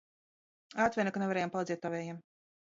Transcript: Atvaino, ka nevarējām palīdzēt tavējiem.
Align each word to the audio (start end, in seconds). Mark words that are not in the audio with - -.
Atvaino, 0.85 1.11
ka 1.17 1.21
nevarējām 1.25 1.53
palīdzēt 1.57 1.83
tavējiem. 1.85 2.19